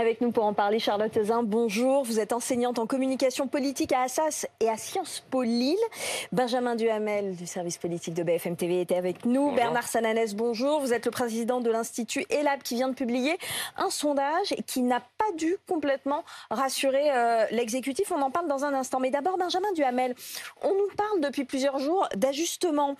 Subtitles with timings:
[0.00, 2.04] Avec nous pour en parler, Charlotte Zin, bonjour.
[2.04, 5.76] Vous êtes enseignante en communication politique à Assas et à Sciences Po Lille.
[6.32, 9.50] Benjamin Duhamel du service politique de BFM TV était avec nous.
[9.50, 10.80] Bernard Sananès, bonjour.
[10.80, 13.36] Vous êtes le président de l'Institut ELAB qui vient de publier
[13.76, 18.10] un sondage qui n'a pas dû complètement rassurer euh, l'exécutif.
[18.10, 19.00] On en parle dans un instant.
[19.00, 20.14] Mais d'abord, Benjamin Duhamel,
[20.62, 22.96] on nous parle depuis plusieurs jours d'ajustement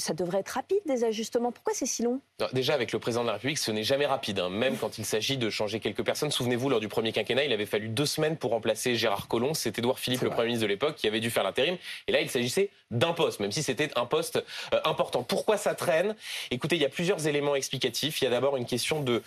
[0.00, 1.52] ça devrait être rapide, des ajustements.
[1.52, 2.20] Pourquoi c'est si long?
[2.52, 4.40] Déjà, avec le président de la République, ce n'est jamais rapide.
[4.40, 4.50] Hein.
[4.50, 6.30] Même quand il s'agit de changer quelques personnes.
[6.30, 9.54] Souvenez-vous, lors du premier quinquennat, il avait fallu deux semaines pour remplacer Gérard Collomb.
[9.54, 11.76] C'est Édouard Philippe, le Premier ministre de l'époque, qui avait dû faire l'intérim.
[12.08, 14.42] Et là, il s'agissait d'un poste, même si c'était un poste
[14.74, 15.22] euh, important.
[15.22, 16.16] Pourquoi ça traîne?
[16.50, 18.20] Écoutez, il y a plusieurs éléments explicatifs.
[18.20, 19.22] Il y a d'abord une question de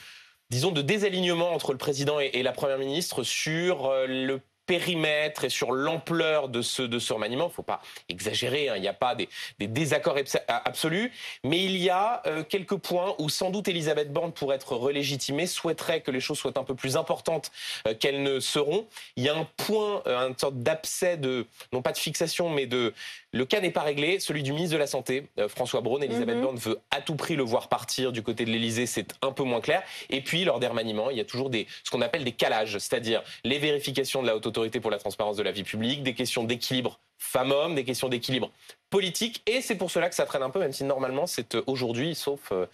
[0.50, 4.40] disons, de désalignement entre le président et, la première ministre sur euh, le
[4.74, 7.46] périmètre et sur l'ampleur de ce, de ce remaniement.
[7.46, 11.12] Il ne faut pas exagérer, hein, il n'y a pas des, désaccords absolus,
[11.44, 15.46] mais il y a euh, quelques points où sans doute Elisabeth Borne, pour être relégitimée,
[15.46, 17.52] souhaiterait que les choses soient un peu plus importantes
[17.88, 18.88] euh, qu'elles ne seront.
[19.16, 22.66] Il y a un point, euh, une sorte d'abcès de, non pas de fixation, mais
[22.66, 22.96] de...
[23.32, 26.04] Le cas n'est pas réglé, celui du ministre de la Santé, François Braun.
[26.04, 26.44] Elisabeth mhm.
[26.44, 29.42] Borne veut à tout prix le voir partir du côté de l'Elysée, c'est un peu
[29.42, 29.82] moins clair.
[30.12, 32.78] Et puis, lors des remaniements, il y a toujours des, ce qu'on appelle des calages,
[32.78, 36.14] c'est-à-dire les vérifications de la haute autorité pour la transparence de la vie publique, des
[36.14, 38.52] questions d'équilibre femmes-hommes, des questions d'équilibre
[38.90, 39.42] politique.
[39.48, 42.16] Et c'est pour cela que ça traîne un peu, même si normalement c'est euh, aujourd'hui,
[42.16, 42.68] sauf euh,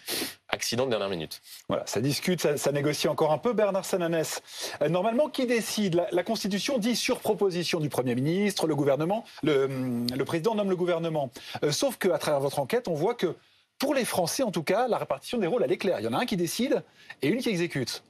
[0.50, 1.42] accident de dernière minute.
[1.70, 3.54] Voilà, ça discute, ça, négocie encore un peu.
[3.54, 4.42] Bernard Sananès,
[4.82, 6.04] euh, normalement, qui décide?
[6.12, 10.70] La, Constitution dit sur proposition du Premier ministre, le gouvernement, le, hum, le président nomme
[10.70, 11.32] le gouvernement.
[11.72, 13.36] sauf qu'à travers votre enquête, on voit que
[13.78, 16.00] pour les Français, en tout cas, la répartition des rôles, elle est claire.
[16.00, 16.84] Il y en a un qui décide
[17.22, 18.04] et une qui exécute.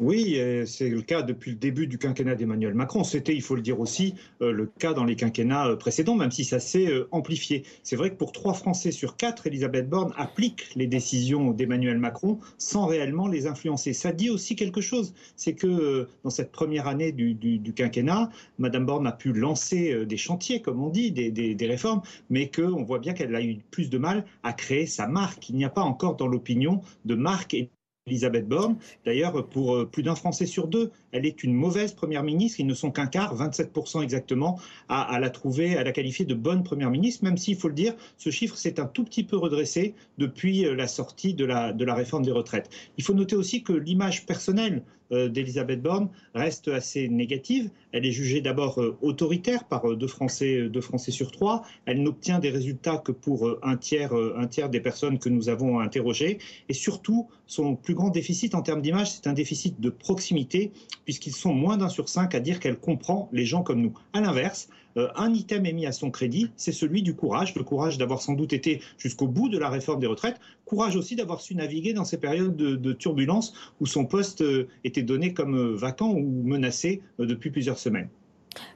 [0.00, 3.04] Oui, c'est le cas depuis le début du quinquennat d'Emmanuel Macron.
[3.04, 6.32] C'était, il faut le dire aussi, euh, le cas dans les quinquennats euh, précédents, même
[6.32, 7.62] si ça s'est euh, amplifié.
[7.84, 12.40] C'est vrai que pour trois Français sur quatre, Elisabeth Borne applique les décisions d'Emmanuel Macron
[12.58, 13.92] sans réellement les influencer.
[13.92, 19.06] Ça dit aussi quelque chose, c'est que dans cette première année du, quinquennat, Madame Borne
[19.06, 23.12] a pu lancer des chantiers, comme on dit, des, des réformes, mais qu'on voit bien
[23.12, 25.48] qu'elle a eu plus de mal à créer sa marque.
[25.50, 27.70] Il n'y a pas encore dans l'opinion de marque et
[28.06, 28.76] Elisabeth Borne.
[29.06, 32.60] D'ailleurs, pour euh, plus d'un Français sur deux, elle est une mauvaise première ministre.
[32.60, 34.60] Ils ne sont qu'un quart, 27% exactement,
[34.90, 37.94] à, la trouver, à la qualifier de bonne première ministre, même s'il faut le dire,
[38.18, 42.24] ce chiffre s'est un tout petit peu redressé depuis euh, la sortie de la, réforme
[42.24, 42.68] des retraites.
[42.98, 47.70] Il faut noter aussi que l'image personnelle d'Elisabeth Borne reste assez négative.
[47.92, 51.62] Elle est jugée d'abord euh, autoritaire par euh, deux Français, deux Français sur trois.
[51.86, 55.80] Elle n'obtient des résultats que pour un tiers, un tiers des personnes que nous avons
[55.80, 56.38] interrogées.
[56.68, 60.72] Et surtout, son plus grand déficit en termes d'image, c'est un déficit de proximité,
[61.04, 63.94] puisqu'ils sont moins d'un sur cinq à dire qu'elle comprend les gens comme nous.
[64.12, 67.64] À l'inverse, euh, un item est mis à son crédit, c'est celui du courage, le
[67.64, 71.40] courage d'avoir sans doute été jusqu'au bout de la réforme des retraites, courage aussi d'avoir
[71.40, 75.74] su naviguer dans ces périodes de, turbulence où son poste euh, était donné comme euh,
[75.74, 78.08] vacant ou menacé depuis plusieurs semaines.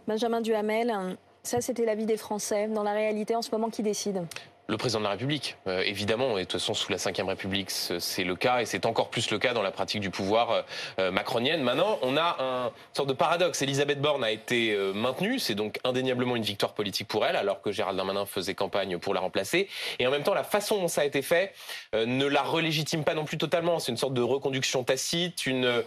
[0.07, 2.69] Benjamin Duhamel, ça c'était l'avis des Français.
[2.69, 4.23] Dans la réalité, en ce moment, qui décide
[4.71, 7.71] le président de la République, euh, évidemment, et de toute façon sous la Ve République
[7.71, 10.62] c'est le cas, et c'est encore plus le cas dans la pratique du pouvoir euh,
[10.99, 11.62] euh, macronienne.
[11.62, 13.62] Maintenant, on a un une sorte de paradoxe.
[13.62, 17.71] Elisabeth Borne a été maintenue, c'est donc indéniablement une victoire politique pour elle, alors que
[17.71, 19.69] Gérald Darmanin faisait campagne pour la remplacer.
[20.01, 21.55] Et en même temps, la façon dont ça a été fait
[21.95, 23.78] ne la relégitime pas non plus totalement.
[23.78, 25.84] C'est une sorte de reconduction tacite, une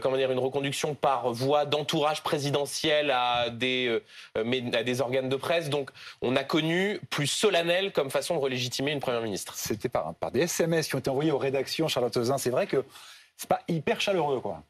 [0.00, 4.00] comment dire, une reconduction par voie d'entourage présidentiel à des
[4.36, 5.68] à des organes de presse.
[5.68, 5.90] Donc,
[6.20, 9.54] on a connu plus solennel comme façon de relégitimer une première ministre.
[9.56, 12.38] C'était par, par des SMS qui ont été envoyés aux rédactions, Charlotte Zin.
[12.38, 12.84] C'est vrai que
[13.36, 14.62] c'est pas hyper chaleureux, quoi.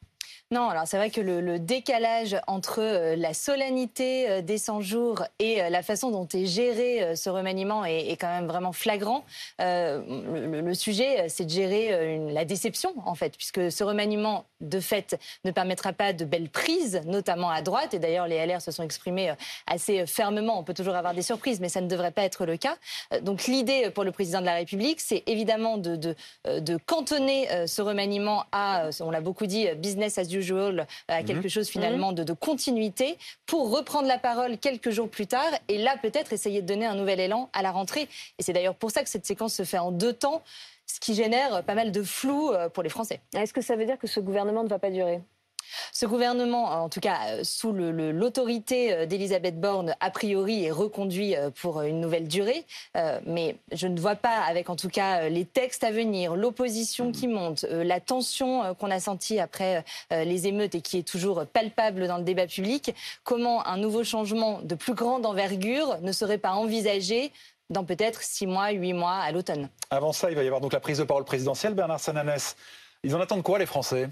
[0.53, 5.25] Non, alors c'est vrai que le, décalage entre euh, la solennité euh, des 100 jours
[5.39, 9.25] et euh, la façon dont est géré ce remaniement est, quand même vraiment flagrant.
[9.59, 15.51] le, sujet, c'est de gérer la déception, en fait, puisque ce remaniement, de fait, ne
[15.51, 17.95] permettra pas de belles prises, notamment à droite.
[17.95, 19.33] Et d'ailleurs, les LR se sont exprimés
[19.67, 20.59] assez fermement.
[20.59, 22.77] On peut toujours avoir des surprises, mais ça ne devrait pas être le cas.
[23.23, 26.15] Donc l'idée pour le président de la République, c'est évidemment de, de,
[26.45, 31.27] de cantonner ce remaniement à, on l'a beaucoup dit, business as usual usual à mhm.
[31.27, 33.16] quelque chose finalement de, de, continuité
[33.47, 36.94] pour reprendre la parole quelques jours plus tard et là peut-être essayer de donner un
[36.94, 38.09] nouvel élan à la rentrée.
[38.39, 40.42] Et c'est d'ailleurs pour ça que cette séquence se fait en deux temps,
[40.86, 43.21] ce qui génère pas mal de flou euh, pour les Français.
[43.34, 45.21] Est-ce que ça veut dire que ce gouvernement ne va pas durer?
[45.93, 51.37] Ce gouvernement, en tout cas euh, sous l'autorité euh, d'Elisabeth Borne, a priori est reconduit
[51.37, 52.65] euh, pour une nouvelle durée.
[53.27, 57.29] mais je ne vois pas, avec en tout cas les textes à venir, l'opposition qui
[57.29, 62.19] monte, la tension qu'on a sentie après les émeutes et qui est toujours palpable dans
[62.19, 62.95] le débat public,
[63.25, 67.33] comment un nouveau changement de plus grande envergure ne serait pas envisagé
[67.71, 69.69] dans peut-être six mois, huit mois à l'automne?
[69.91, 71.75] Avant ça, il va y avoir donc la prise de parole présidentielle.
[71.75, 72.57] Bernard Sananès,
[73.03, 74.09] ils en attendent quoi les Français?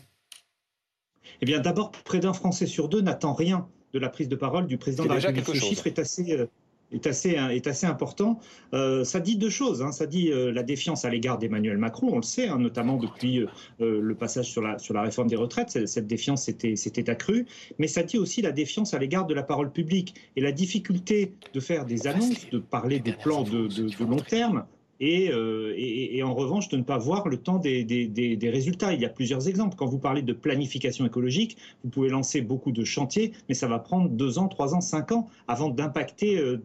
[1.43, 4.67] Eh bien, d'abord, près d'un Français sur deux n'attend rien de la prise de parole
[4.67, 5.47] du président de la République.
[5.47, 6.47] Ce chiffre est assez, euh,
[6.93, 8.39] est assez, est assez important.
[8.73, 9.83] Euh, ça dit deux choses.
[9.83, 9.91] Hein.
[9.91, 13.45] Ça dit euh, la défiance à l'égard d'Emmanuel Macron, on le sait, hein, notamment depuis
[13.79, 15.87] le passage sur la, sur la réforme des retraites.
[15.87, 17.47] Cette, défiance s'était accrue.
[17.79, 21.33] Mais ça dit aussi la défiance à l'égard de la parole publique et la difficulté
[21.53, 24.65] de faire des annonces, de parler des plans de, de long terme
[25.03, 28.93] euh, et, en revanche de ne pas voir le temps des, résultats.
[28.93, 29.77] Il y a plusieurs exemples.
[29.77, 33.79] Quand vous parlez de planification écologique, vous pouvez lancer beaucoup de chantiers, mais ça va
[33.79, 36.59] prendre deux ans, trois ans, cinq ans avant d'impacter euh,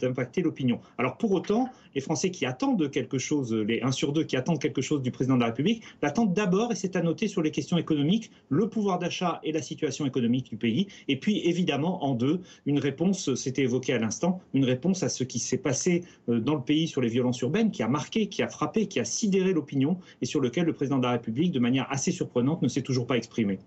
[0.43, 0.79] l'opinion.
[0.97, 4.59] Alors pour autant, les Français qui attendent quelque chose, les 1 sur 2 qui attendent
[4.59, 7.51] quelque chose du président de la République, l'attendent d'abord, et c'est à noter sur les
[7.51, 12.13] questions économiques, le pouvoir d'achat et la situation économique du pays, et puis évidemment en
[12.13, 16.39] deux, une réponse, c'était évoqué à l'instant, une réponse à ce qui s'est passé euh,
[16.39, 19.05] dans le pays sur les violences urbaines, qui a marqué, qui a frappé, qui a
[19.05, 22.67] sidéré l'opinion, et sur lequel le président de la République, de manière assez surprenante, ne
[22.67, 23.59] s'est toujours pas exprimé.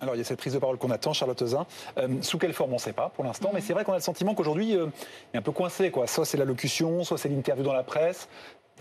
[0.00, 1.66] Alors il y a cette prise de parole qu'on attend, Charlotte Zin.
[1.98, 3.96] Euh, sous quelle forme, on ne sait pas pour l'instant, mais c'est vrai qu'on a
[3.96, 4.86] le sentiment qu'aujourd'hui, euh,
[5.32, 5.90] il est un peu coincé.
[5.90, 6.06] Quoi.
[6.06, 8.28] Soit c'est l'allocution, soit c'est l'interview dans la presse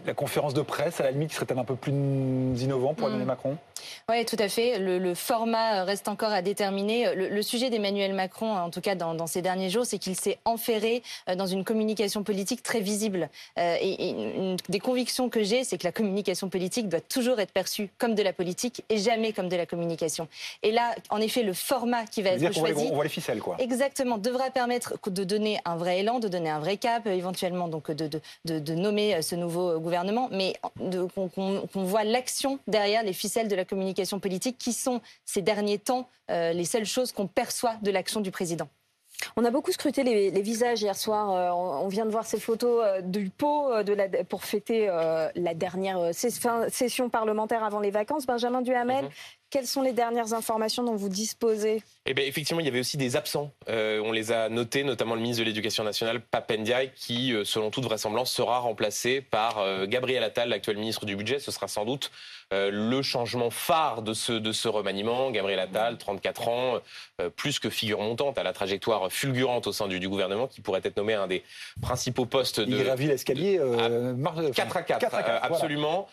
[0.06, 3.25] la conférence de presse, à la limite, qui serait un peu plus innovant pour Emmanuel
[3.25, 3.28] mm.
[3.28, 3.57] Macron
[4.10, 4.80] Oui, tout à fait.
[4.80, 7.13] Le, format reste encore à déterminer.
[7.16, 11.04] Le, sujet d'Emmanuel Macron, en tout cas dans, ces derniers jours, c'est qu'il s'est enferré
[11.28, 13.30] euh, dans une communication politique très visible.
[13.57, 17.51] Euh, et, une des convictions que j'ai, c'est que la communication politique doit toujours être
[17.51, 20.28] perçue comme de la politique et jamais comme de la communication.
[20.63, 22.88] Et là, en effet, le format qui va être choisi...
[22.92, 23.56] On voit les ficelles, quoi.
[23.60, 24.18] Exactement.
[24.18, 28.07] Devra permettre de donner un vrai élan, de donner un vrai cap, éventuellement donc de,
[28.07, 30.53] de, de, de nommer euh, ce nouveau gouvernement gouvernement, mais
[31.15, 36.07] qu'on voit l'action derrière les ficelles de la communication politique, qui sont ces derniers temps
[36.30, 38.68] euh, les seules choses qu'on perçoit de l'action du président.
[39.36, 41.31] On a beaucoup scruté les, visages hier soir.
[41.31, 45.53] Euh, on, vient de voir ces photos euh, du pot de la, pour fêter la
[45.53, 48.25] dernière session parlementaire avant les vacances.
[48.25, 49.12] Benjamin Duhamel, mhm.
[49.50, 51.81] Quelles sont les dernières informations dont vous disposez?
[52.06, 53.51] Eh bien, Effectivement, il y avait aussi des absents.
[53.68, 57.72] Euh, on les a notés, notamment le ministre de l'Éducation nationale, Papendiaï, qui, euh, selon
[57.72, 61.40] toute vraisemblance, sera remplacé par euh, Gabriel Attal, l'actuel ministre du Budget.
[61.40, 62.12] Ce sera sans doute
[62.51, 65.30] le changement phare de ce, de ce remaniement.
[65.30, 66.80] Gabriel Attal, 34 ans,
[67.36, 70.81] plus que figure montante, à la trajectoire fulgurante au sein du, du, gouvernement, qui pourrait
[70.84, 71.44] être nommé un des
[71.80, 72.75] principaux postes de...
[72.75, 73.62] Il gravit l'escalier...
[74.56, 76.07] 4 à 4, absolument.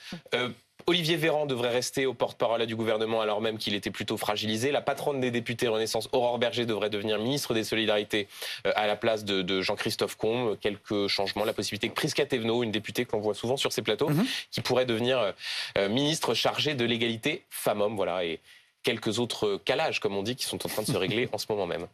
[0.88, 4.70] Olivier Véran devrait rester au porte-parole du gouvernement alors même qu'il était plutôt fragilisé.
[4.70, 8.28] La patronne des députés Renaissance, Aurore Berger, devrait devenir ministre des Solidarités
[8.68, 10.56] euh, à la place de, Jean-Christophe Combe.
[10.60, 14.10] Quelques changements, la possibilité que Prisca Thévenot, une députée qu'on voit souvent sur ces plateaux,
[14.10, 14.24] mhm.
[14.52, 15.32] qui pourrait devenir euh,
[15.76, 17.96] euh, ministre chargé de l'égalité femmes-hommes.
[17.96, 18.24] Voilà.
[18.24, 18.38] Et
[18.84, 21.46] quelques autres calages, comme on dit, qui sont en train de se régler en ce
[21.48, 21.88] moment même.